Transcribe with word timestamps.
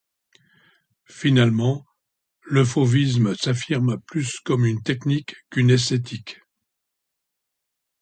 Finalement, 1.05 1.85
le 2.41 2.65
fauvisme 2.65 3.35
s'affirme 3.35 4.01
plus 4.07 4.39
comme 4.43 4.65
une 4.65 4.81
technique 4.81 5.35
qu'une 5.51 5.69
esthétique. 5.69 6.39